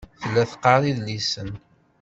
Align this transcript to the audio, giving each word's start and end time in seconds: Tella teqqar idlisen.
Tella 0.21 0.43
teqqar 0.49 0.81
idlisen. 0.91 1.49